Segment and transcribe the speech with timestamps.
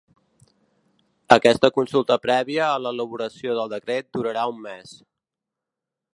[1.35, 4.99] Aquesta consulta prèvia a l’elaboració del decret durarà un mes.